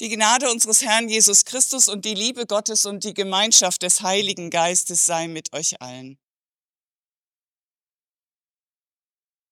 [0.00, 4.48] Die Gnade unseres Herrn Jesus Christus und die Liebe Gottes und die Gemeinschaft des Heiligen
[4.48, 6.18] Geistes sei mit euch allen.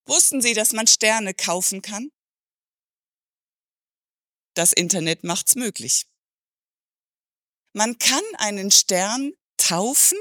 [0.07, 2.13] Wussten Sie, dass man Sterne kaufen kann?
[4.55, 6.07] Das Internet macht's möglich.
[7.73, 10.19] Man kann einen Stern taufen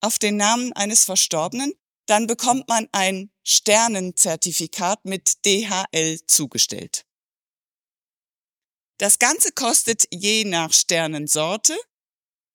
[0.00, 1.72] auf den Namen eines Verstorbenen,
[2.06, 7.03] dann bekommt man ein Sternenzertifikat mit DHL zugestellt.
[8.98, 11.76] Das Ganze kostet je nach Sternensorte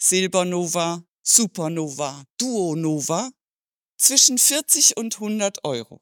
[0.01, 3.29] Silbernova, Supernova, Duonova
[3.97, 6.01] zwischen 40 und 100 Euro.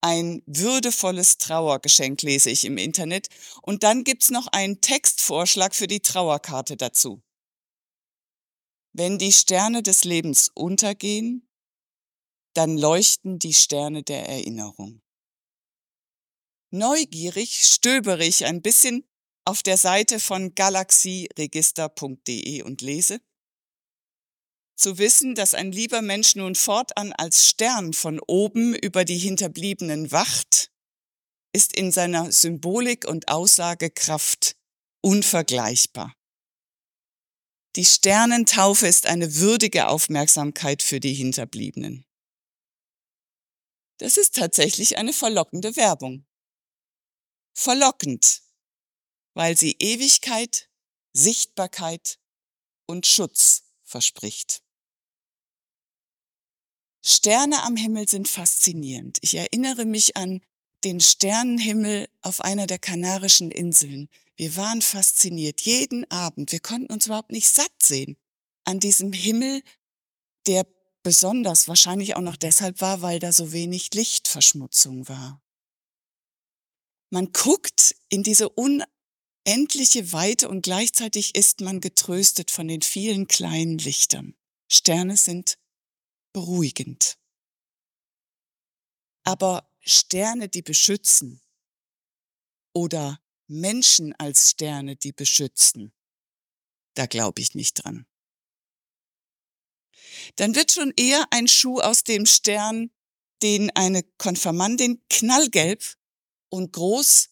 [0.00, 3.28] Ein würdevolles Trauergeschenk lese ich im Internet
[3.62, 7.22] und dann gibt's noch einen Textvorschlag für die Trauerkarte dazu.
[8.92, 11.48] Wenn die Sterne des Lebens untergehen,
[12.54, 15.02] dann leuchten die Sterne der Erinnerung.
[16.70, 19.08] Neugierig stöbere ich ein bisschen
[19.44, 23.20] auf der Seite von galaxieregister.de und lese,
[24.76, 30.12] zu wissen, dass ein lieber Mensch nun fortan als Stern von oben über die Hinterbliebenen
[30.12, 30.70] wacht,
[31.52, 34.58] ist in seiner Symbolik und Aussagekraft
[35.02, 36.14] unvergleichbar.
[37.76, 42.04] Die Sternentaufe ist eine würdige Aufmerksamkeit für die Hinterbliebenen.
[43.98, 46.25] Das ist tatsächlich eine verlockende Werbung
[47.56, 48.42] verlockend,
[49.34, 50.68] weil sie Ewigkeit,
[51.14, 52.18] Sichtbarkeit
[52.86, 54.62] und Schutz verspricht.
[57.02, 59.18] Sterne am Himmel sind faszinierend.
[59.22, 60.42] Ich erinnere mich an
[60.84, 64.08] den Sternenhimmel auf einer der Kanarischen Inseln.
[64.36, 66.52] Wir waren fasziniert jeden Abend.
[66.52, 68.16] Wir konnten uns überhaupt nicht satt sehen
[68.64, 69.62] an diesem Himmel,
[70.46, 70.66] der
[71.02, 75.40] besonders wahrscheinlich auch noch deshalb war, weil da so wenig Lichtverschmutzung war.
[77.16, 83.78] Man guckt in diese unendliche Weite und gleichzeitig ist man getröstet von den vielen kleinen
[83.78, 84.36] Lichtern.
[84.70, 85.56] Sterne sind
[86.34, 87.16] beruhigend.
[89.24, 91.40] Aber Sterne, die beschützen
[92.74, 95.94] oder Menschen als Sterne, die beschützen,
[96.92, 98.06] da glaube ich nicht dran.
[100.34, 102.90] Dann wird schon eher ein Schuh aus dem Stern,
[103.40, 105.96] den eine Konfirmandin knallgelb
[106.48, 107.28] und groß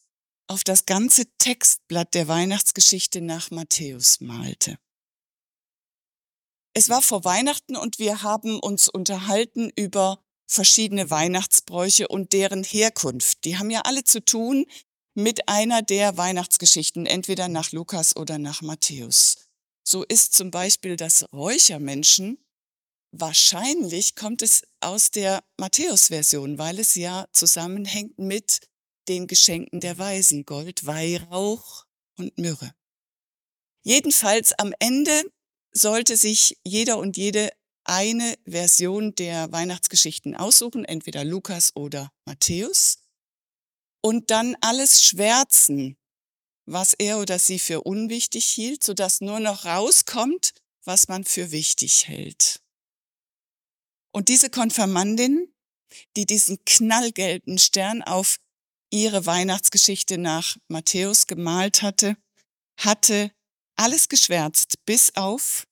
[0.46, 4.78] auf das ganze Textblatt der Weihnachtsgeschichte nach Matthäus malte.
[6.74, 13.44] Es war vor Weihnachten und wir haben uns unterhalten über verschiedene Weihnachtsbräuche und deren Herkunft.
[13.44, 14.66] Die haben ja alle zu tun
[15.14, 19.36] mit einer der Weihnachtsgeschichten, entweder nach Lukas oder nach Matthäus.
[19.86, 22.44] So ist zum Beispiel das Räuchermenschen,
[23.12, 28.60] wahrscheinlich kommt es aus der Matthäus-Version, weil es ja zusammenhängt mit
[29.08, 32.74] den Geschenken der Weisen, Gold, Weihrauch und Myrrhe.
[33.82, 35.22] Jedenfalls am Ende
[35.72, 37.50] sollte sich jeder und jede
[37.84, 42.98] eine Version der Weihnachtsgeschichten aussuchen, entweder Lukas oder Matthäus,
[44.00, 45.96] und dann alles schwärzen,
[46.66, 50.52] was er oder sie für unwichtig hielt, sodass nur noch rauskommt,
[50.84, 52.60] was man für wichtig hält.
[54.12, 55.52] Und diese Konfirmandin,
[56.16, 58.38] die diesen knallgelben Stern auf
[58.94, 62.16] ihre Weihnachtsgeschichte nach Matthäus gemalt hatte,
[62.78, 63.32] hatte
[63.76, 65.66] alles geschwärzt, bis auf,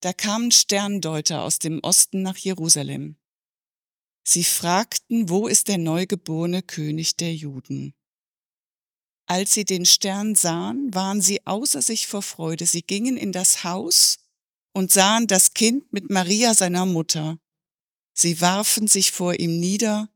[0.00, 3.16] da kamen Sterndeuter aus dem Osten nach Jerusalem.
[4.24, 7.94] Sie fragten, wo ist der neugeborene König der Juden?
[9.26, 12.66] Als sie den Stern sahen, waren sie außer sich vor Freude.
[12.66, 14.18] Sie gingen in das Haus
[14.72, 17.38] und sahen das Kind mit Maria seiner Mutter.
[18.12, 20.08] Sie warfen sich vor ihm nieder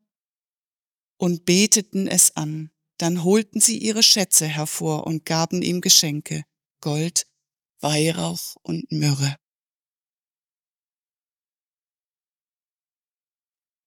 [1.19, 2.71] und beteten es an.
[2.99, 6.45] Dann holten sie ihre Schätze hervor und gaben ihm Geschenke,
[6.81, 7.27] Gold,
[7.81, 9.37] Weihrauch und Myrrhe.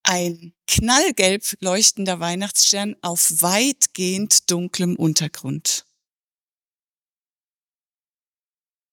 [0.03, 5.85] Ein knallgelb leuchtender Weihnachtsstern auf weitgehend dunklem Untergrund.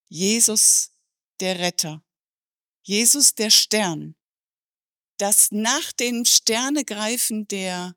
[0.08, 0.92] Jesus
[1.40, 2.04] der Retter,
[2.82, 4.14] Jesus der Stern,
[5.18, 7.96] das nach dem Sternegreifen der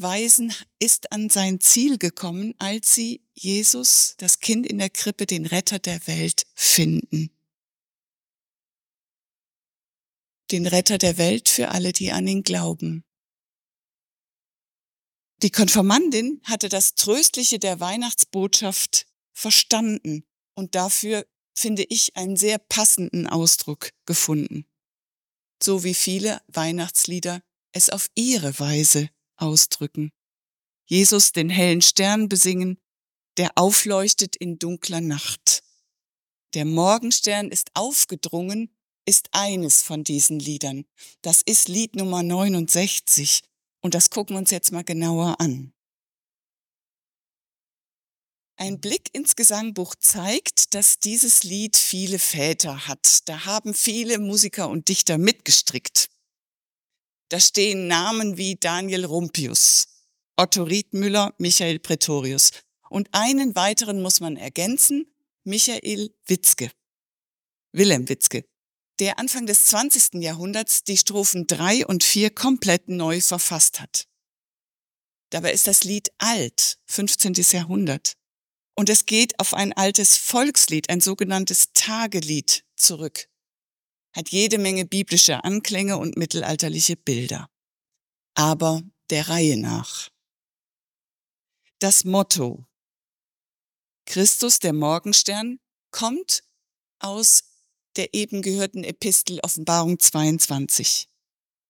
[0.00, 5.46] Weisen ist an sein Ziel gekommen, als sie Jesus, das Kind in der Krippe, den
[5.46, 7.30] Retter der Welt, finden.
[10.50, 13.04] Den Retter der Welt für alle, die an ihn glauben.
[15.42, 20.24] Die Konfirmandin hatte das Tröstliche der Weihnachtsbotschaft verstanden
[20.54, 24.66] und dafür finde ich einen sehr passenden Ausdruck gefunden.
[25.62, 27.42] So wie viele Weihnachtslieder
[27.72, 29.08] es auf ihre Weise
[29.40, 30.12] ausdrücken.
[30.86, 32.78] Jesus den hellen Stern besingen,
[33.36, 35.62] der aufleuchtet in dunkler Nacht.
[36.54, 38.74] Der Morgenstern ist aufgedrungen,
[39.06, 40.84] ist eines von diesen Liedern.
[41.22, 43.42] Das ist Lied Nummer 69
[43.80, 45.72] und das gucken wir uns jetzt mal genauer an.
[48.56, 53.26] Ein Blick ins Gesangbuch zeigt, dass dieses Lied viele Väter hat.
[53.26, 56.09] Da haben viele Musiker und Dichter mitgestrickt.
[57.30, 59.86] Da stehen Namen wie Daniel Rumpius,
[60.36, 62.50] Otto Riedmüller, Michael Pretorius.
[62.88, 65.06] Und einen weiteren muss man ergänzen,
[65.44, 66.72] Michael Witzke,
[67.70, 68.44] Wilhelm Witzke,
[68.98, 70.14] der Anfang des 20.
[70.14, 74.08] Jahrhunderts die Strophen drei und vier komplett neu verfasst hat.
[75.30, 77.34] Dabei ist das Lied alt, 15.
[77.52, 78.14] Jahrhundert.
[78.74, 83.29] Und es geht auf ein altes Volkslied, ein sogenanntes Tagelied zurück.
[84.12, 87.48] Hat jede Menge biblische Anklänge und mittelalterliche Bilder.
[88.34, 90.08] Aber der Reihe nach.
[91.78, 92.66] Das Motto
[94.06, 95.60] Christus, der Morgenstern,
[95.92, 96.42] kommt
[96.98, 97.44] aus
[97.96, 101.08] der eben gehörten Epistel Offenbarung 22.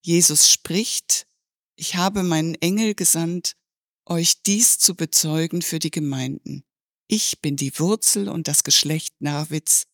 [0.03, 1.27] Jesus spricht,
[1.75, 3.55] ich habe meinen Engel gesandt,
[4.05, 6.63] euch dies zu bezeugen für die Gemeinden.
[7.07, 9.85] Ich bin die Wurzel und das Geschlecht Narwitz,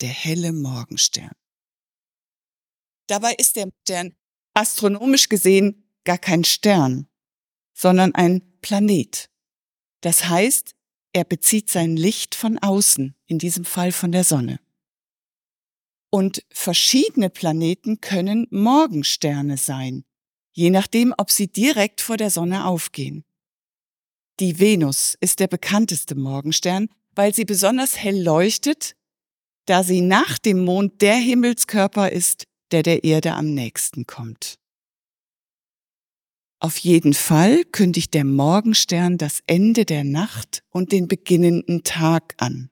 [0.00, 1.32] der helle Morgenstern.
[3.06, 4.14] Dabei ist der Stern
[4.54, 7.08] astronomisch gesehen gar kein Stern,
[7.74, 9.30] sondern ein Planet.
[10.00, 10.74] Das heißt,
[11.12, 14.60] er bezieht sein Licht von außen, in diesem Fall von der Sonne.
[16.10, 20.04] Und verschiedene Planeten können Morgensterne sein,
[20.52, 23.24] je nachdem, ob sie direkt vor der Sonne aufgehen.
[24.40, 28.96] Die Venus ist der bekannteste Morgenstern, weil sie besonders hell leuchtet,
[29.66, 34.58] da sie nach dem Mond der Himmelskörper ist, der der Erde am nächsten kommt.
[36.58, 42.70] Auf jeden Fall kündigt der Morgenstern das Ende der Nacht und den beginnenden Tag an.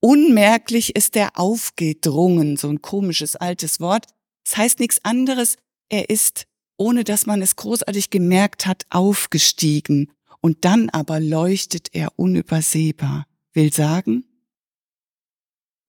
[0.00, 4.06] Unmerklich ist er aufgedrungen, so ein komisches altes Wort.
[4.44, 5.56] Das heißt nichts anderes,
[5.90, 6.46] er ist,
[6.78, 10.10] ohne dass man es großartig gemerkt hat, aufgestiegen
[10.40, 13.26] und dann aber leuchtet er unübersehbar.
[13.52, 14.24] Will sagen,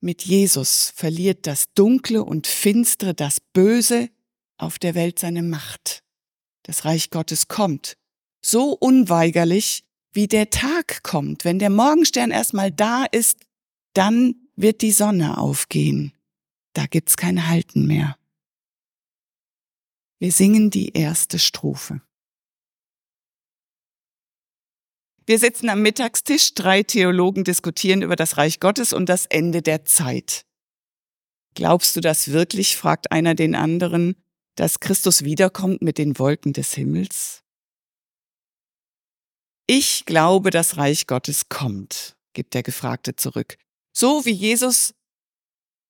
[0.06, 4.10] mit Jesus verliert das Dunkle und Finstere, das Böse
[4.58, 6.06] auf der Welt seine Macht
[6.66, 7.98] das Reich Gottes kommt.
[8.42, 11.46] So unweigerlich, wie der Tag kommt.
[11.46, 13.40] Wenn der Morgenstern erstmal da ist,
[13.94, 16.14] dann wird die Sonne aufgehen.
[16.74, 18.18] Da gibt's kein Halten mehr.
[20.20, 22.02] Wir singen die erste Strophe.
[25.26, 29.86] Wir sitzen am Mittagstisch, drei Theologen diskutieren über das Reich Gottes und das Ende der
[29.86, 30.46] Zeit.
[31.56, 32.78] Glaubst du das wirklich?
[32.78, 34.16] fragt einer den anderen
[34.56, 37.44] dass Christus wiederkommt mit den Wolken des Himmels?
[39.68, 43.58] Ich glaube, das Reich Gottes kommt, gibt der Gefragte zurück.
[43.92, 44.94] So wie Jesus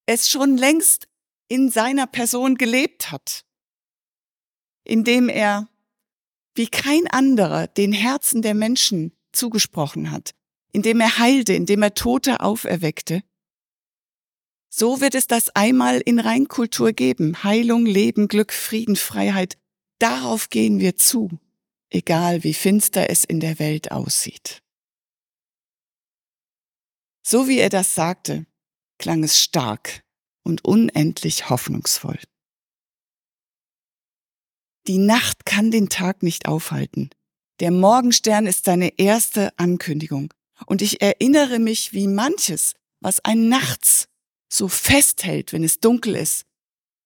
[0.05, 1.07] es schon längst
[1.47, 3.45] in seiner Person gelebt hat,
[4.83, 5.67] indem er
[6.55, 10.31] wie kein anderer den Herzen der Menschen zugesprochen hat,
[10.71, 13.21] indem er heilte, indem er Tote auferweckte
[14.77, 17.45] so wird es das einmal in Reinkultur geben.
[17.45, 19.57] Heilung, Leben, Glück, Frieden, Freiheit.
[19.99, 21.29] Darauf gehen wir zu,
[21.89, 24.61] egal wie finster es in der Welt aussieht.
[27.25, 28.45] So wie er das sagte,
[28.97, 30.03] klang es stark
[30.43, 32.19] und unendlich hoffnungsvoll.
[34.87, 37.11] Die Nacht kann den Tag nicht aufhalten.
[37.59, 40.33] Der Morgenstern ist seine erste Ankündigung.
[40.65, 44.07] Und ich erinnere mich, wie manches, was ein nachts
[44.49, 46.45] so festhält, wenn es dunkel ist.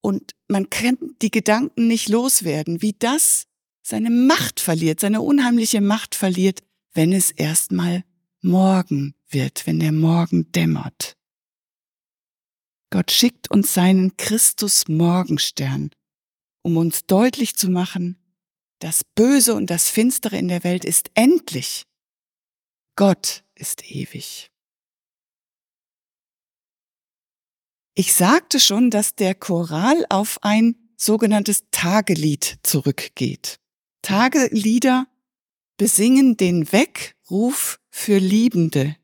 [0.01, 3.45] Und man kann die Gedanken nicht loswerden, wie das
[3.81, 6.61] seine Macht verliert, seine unheimliche Macht verliert,
[6.93, 8.03] wenn es erstmal
[8.41, 11.17] Morgen wird, wenn der Morgen dämmert.
[12.91, 15.91] Gott schickt uns seinen Christus Morgenstern,
[16.63, 18.17] um uns deutlich zu machen,
[18.79, 21.85] das Böse und das Finstere in der Welt ist endlich.
[22.95, 24.51] Gott ist ewig.
[27.95, 33.59] Ich sagte schon, dass der Choral auf ein sogenanntes Tagelied zurückgeht.
[34.01, 35.07] Tagelieder
[35.77, 38.95] besingen den Weckruf für Liebende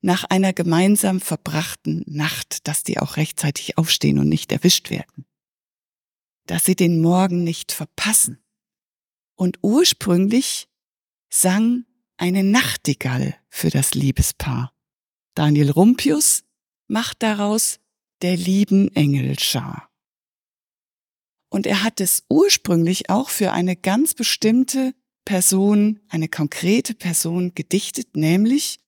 [0.00, 5.26] nach einer gemeinsam verbrachten Nacht, dass die auch rechtzeitig aufstehen und nicht erwischt werden.
[6.46, 8.38] Dass sie den Morgen nicht verpassen.
[9.36, 10.68] Und ursprünglich
[11.30, 11.84] sang
[12.16, 14.72] eine Nachtigall für das Liebespaar.
[15.34, 16.44] Daniel Rumpius
[16.88, 17.78] macht daraus
[18.22, 19.90] der lieben Engelschar.
[21.48, 28.16] Und er hat es ursprünglich auch für eine ganz bestimmte Person, eine konkrete Person gedichtet,
[28.16, 28.78] nämlich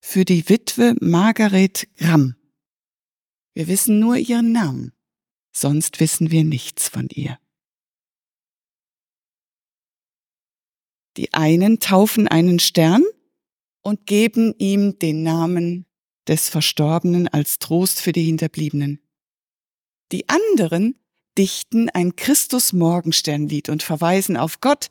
[0.00, 2.36] für die Witwe Margaret Gramm.
[3.54, 4.92] Wir wissen nur ihren Namen,
[5.52, 7.38] sonst wissen wir nichts von ihr.
[11.16, 13.04] Die einen taufen einen Stern
[13.82, 15.86] und geben ihm den Namen
[16.26, 19.00] des Verstorbenen als Trost für die Hinterbliebenen.
[20.10, 20.98] Die anderen
[21.36, 24.88] dichten ein Christus-Morgensternlied und verweisen auf Gott,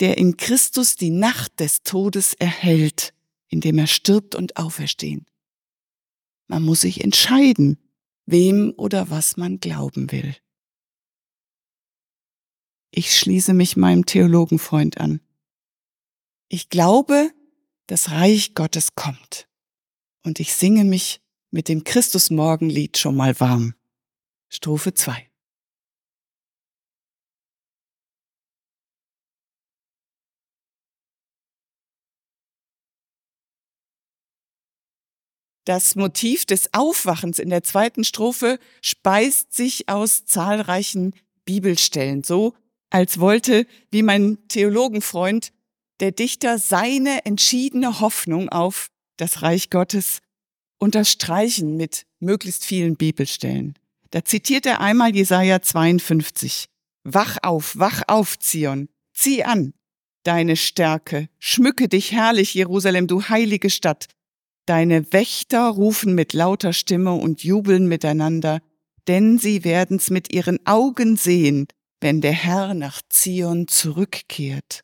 [0.00, 3.14] der in Christus die Nacht des Todes erhält,
[3.48, 5.26] indem er stirbt und auferstehen.
[6.48, 7.78] Man muss sich entscheiden,
[8.26, 10.36] wem oder was man glauben will.
[12.90, 15.20] Ich schließe mich meinem Theologenfreund an.
[16.48, 17.32] Ich glaube,
[17.88, 19.48] das Reich Gottes kommt.
[20.24, 23.74] Und ich singe mich mit dem Christusmorgenlied schon mal warm.
[24.48, 25.28] Strophe 2.
[35.64, 41.12] Das Motiv des Aufwachens in der zweiten Strophe speist sich aus zahlreichen
[41.44, 42.54] Bibelstellen, so
[42.90, 45.52] als wollte, wie mein Theologenfreund,
[46.00, 50.20] der Dichter seine entschiedene Hoffnung auf das Reich Gottes
[50.78, 53.74] unterstreichen mit möglichst vielen Bibelstellen.
[54.10, 56.66] Da zitiert er einmal Jesaja 52.
[57.04, 59.72] Wach auf, wach auf, Zion, zieh an
[60.22, 64.08] deine Stärke, schmücke dich herrlich, Jerusalem, du heilige Stadt,
[64.66, 68.60] Deine Wächter rufen mit lauter Stimme und jubeln miteinander,
[69.06, 71.68] denn sie werden's mit ihren Augen sehen,
[72.00, 74.80] wenn der Herr nach Zion zurückkehrt.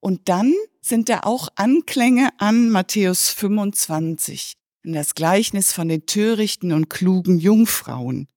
[0.00, 6.72] Und dann sind da auch Anklänge an Matthäus 25, in das Gleichnis von den törichten
[6.72, 8.28] und klugen Jungfrauen.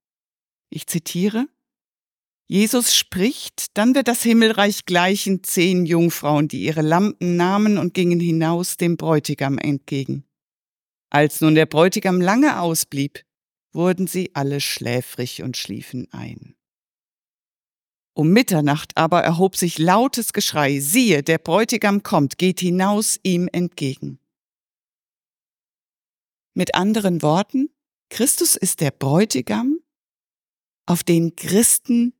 [0.69, 1.47] Ich zitiere,
[2.47, 8.19] Jesus spricht, dann wird das Himmelreich gleichen zehn Jungfrauen, die ihre Lampen nahmen und gingen
[8.19, 10.25] hinaus dem Bräutigam entgegen.
[11.09, 13.23] Als nun der Bräutigam lange ausblieb,
[13.71, 16.55] wurden sie alle schläfrig und schliefen ein.
[18.13, 24.19] Um Mitternacht aber erhob sich lautes Geschrei, siehe, der Bräutigam kommt, geht hinaus ihm entgegen.
[26.53, 27.69] Mit anderen Worten,
[28.09, 29.79] Christus ist der Bräutigam,
[30.85, 32.13] auf den Christen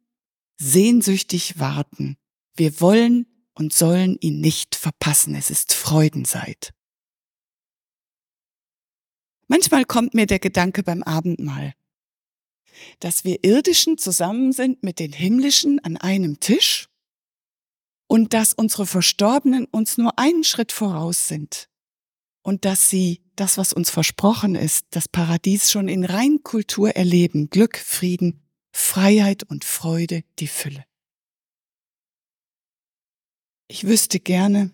[0.58, 2.18] sehnsüchtig warten.
[2.56, 5.36] Wir wollen und sollen ihn nicht verpassen.
[5.36, 6.74] Es ist Freudenzeit.
[9.48, 11.74] Manchmal kommt mir der Gedanke beim Abendmahl,
[13.00, 16.88] dass wir Irdischen zusammen sind mit den Himmlischen an einem Tisch
[18.08, 21.70] und dass unsere Verstorbenen uns nur einen Schritt voraus sind
[22.44, 27.78] und dass sie das, was uns versprochen ist, das Paradies schon in Reinkultur erleben, Glück,
[27.78, 30.86] Frieden, Freiheit und Freude die Fülle.
[33.68, 34.72] Ich wüsste gerne,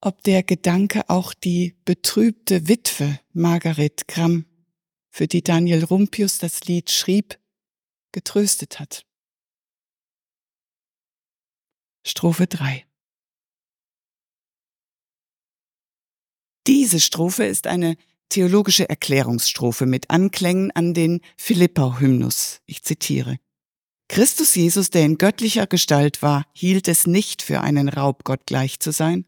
[0.00, 4.46] ob der Gedanke auch die betrübte Witwe Margaret Gramm,
[5.18, 7.40] für die Daniel Rumpius das Lied schrieb,
[8.12, 9.04] getröstet hat.
[12.06, 12.86] Strophe 3
[16.68, 17.96] Diese Strophe ist eine
[18.28, 22.60] theologische Erklärungsstrophe mit Anklängen an den Philippa-Hymnus.
[22.66, 23.40] Ich zitiere.
[24.06, 28.78] Christus Jesus, der in göttlicher Gestalt war, hielt es nicht für einen Raub, Gott gleich
[28.78, 29.26] zu sein,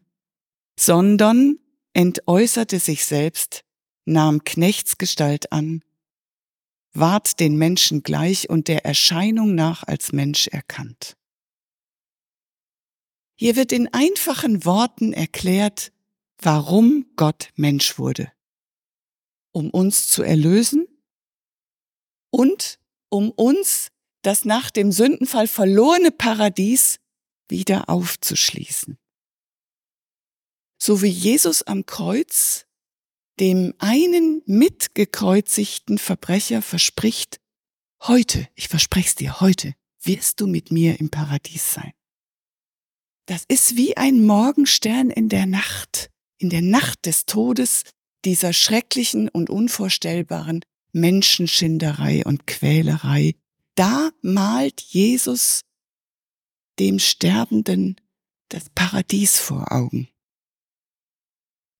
[0.79, 1.57] sondern
[1.91, 3.65] entäußerte sich selbst,
[4.05, 5.83] nahm Knechtsgestalt an,
[6.93, 11.15] ward den Menschen gleich und der Erscheinung nach als Mensch erkannt.
[13.35, 15.91] Hier wird in einfachen Worten erklärt,
[16.37, 18.31] warum Gott Mensch wurde
[19.51, 20.87] um uns zu erlösen
[22.29, 22.79] und
[23.09, 23.89] um uns
[24.21, 26.99] das nach dem Sündenfall verlorene Paradies
[27.47, 28.97] wieder aufzuschließen.
[30.77, 32.65] So wie Jesus am Kreuz
[33.41, 37.41] dem einen mitgekreuzigten Verbrecher verspricht,
[38.03, 41.91] heute, ich verspreche es dir, heute wirst du mit mir im Paradies sein.
[43.25, 47.83] Das ist wie ein Morgenstern in der Nacht, in der Nacht des Todes,
[48.25, 53.33] dieser schrecklichen und unvorstellbaren Menschenschinderei und Quälerei,
[53.73, 55.61] da malt Jesus
[56.77, 57.95] dem Sterbenden
[58.49, 60.09] das Paradies vor Augen.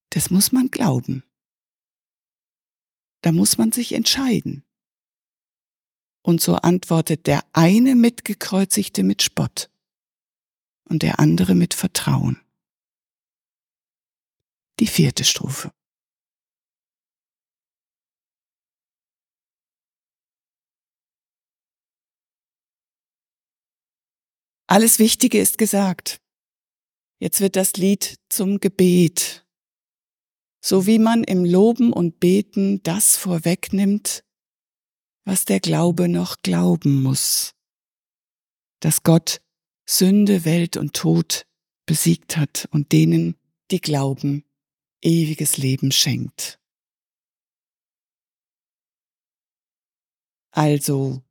[0.10, 1.24] Das muss man glauben.
[3.22, 4.64] Da muss man sich entscheiden.
[6.24, 9.70] Und so antwortet der eine Mitgekreuzigte mit Spott
[10.86, 12.42] und der andere mit Vertrauen.
[14.80, 15.72] Die vierte Strophe.
[24.68, 26.22] Alles Wichtige ist gesagt.
[27.20, 29.41] Jetzt wird das Lied zum Gebet.
[30.64, 34.24] So wie man im Loben und Beten das vorwegnimmt,
[35.26, 37.56] was der Glaube noch glauben muss.
[38.80, 39.42] Dass Gott
[39.88, 41.48] Sünde, Welt und Tod
[41.86, 43.36] besiegt hat und denen,
[43.72, 44.46] die glauben,
[45.02, 46.60] ewiges Leben schenkt.
[50.52, 51.24] Also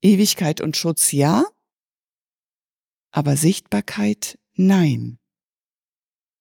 [0.00, 1.44] Ewigkeit und Schutz ja,
[3.10, 5.17] aber Sichtbarkeit nein.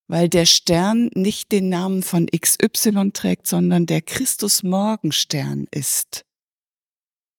[0.08, 6.26] Weil der Stern nicht den Namen von XY trägt, sondern der Christus Morgenstern ist.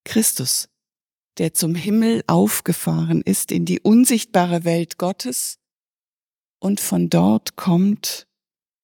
[0.05, 0.69] Christus,
[1.39, 5.59] der zum Himmel aufgefahren ist in die unsichtbare Welt Gottes
[6.61, 8.27] und von dort kommt,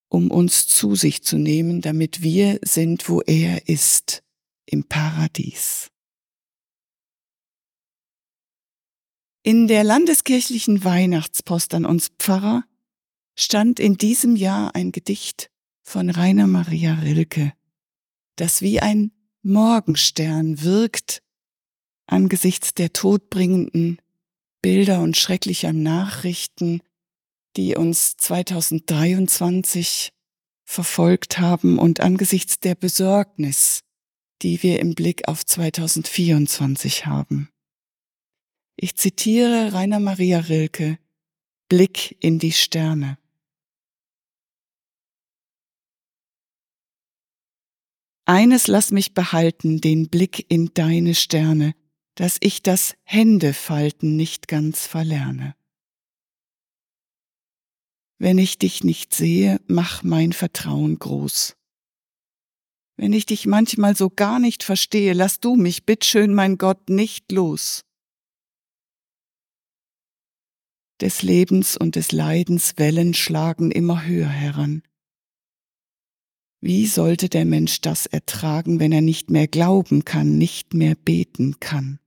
[0.08, 4.22] um uns zu sich zu nehmen, damit wir sind, wo er ist,
[4.66, 5.90] im Paradies.
[9.42, 12.64] In der landeskirchlichen Weihnachtspost an uns Pfarrer
[13.36, 15.50] stand in diesem Jahr ein Gedicht
[15.82, 17.52] von Rainer Maria Rilke,
[18.36, 19.12] das wie ein
[19.42, 21.22] Morgenstern wirkt
[22.06, 23.98] angesichts der todbringenden
[24.62, 26.80] Bilder und schrecklicher Nachrichten,
[27.56, 30.12] die uns 2023
[30.64, 33.80] verfolgt haben und angesichts der Besorgnis,
[34.42, 37.50] die wir im Blick auf 2024 haben.
[38.76, 40.98] Ich zitiere Rainer Maria Rilke,
[41.68, 43.18] Blick in die Sterne.
[48.24, 51.74] Eines lass mich behalten, den Blick in deine Sterne,
[52.14, 55.54] dass ich das Händefalten nicht ganz verlerne.
[58.18, 61.56] Wenn ich dich nicht sehe, mach mein Vertrauen groß.
[62.96, 67.32] Wenn ich dich manchmal so gar nicht verstehe, lass du mich, bittschön, mein Gott, nicht
[67.32, 67.84] los
[71.04, 74.82] des Lebens und des Leidens Wellen schlagen immer höher heran.
[76.64, 81.60] Wie sollte der Mensch das ertragen, wenn er nicht mehr glauben kann, nicht mehr beten
[81.60, 81.98] kann?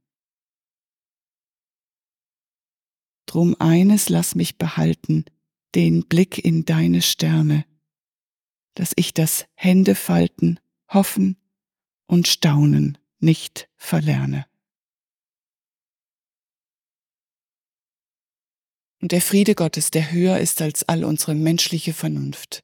[3.27, 5.25] Drum eines lass mich behalten,
[5.75, 7.67] den Blick in deine Sterne,
[8.73, 10.59] dass ich das Händefalten,
[10.91, 11.37] Hoffen
[12.07, 14.47] und Staunen nicht verlerne.
[19.01, 22.63] Und der Friede Gottes, der höher ist als all unsere menschliche Vernunft,